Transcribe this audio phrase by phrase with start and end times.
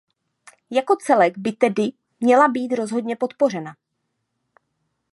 [0.71, 3.75] Jako celek by tedy měla být rozhodně podpořena.